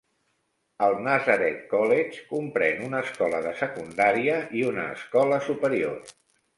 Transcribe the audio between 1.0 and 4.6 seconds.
Nazareth College comprèn una escola de secundària